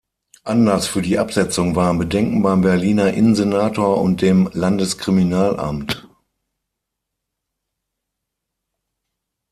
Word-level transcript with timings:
Anlass 0.45 0.87
für 0.87 1.03
die 1.03 1.19
Absetzung 1.19 1.75
waren 1.75 1.99
Bedenken 1.99 2.41
beim 2.41 2.61
Berliner 2.61 3.13
Innensenator 3.13 4.01
und 4.01 4.23
dem 4.23 4.49
Landeskriminalamt. 4.51 6.07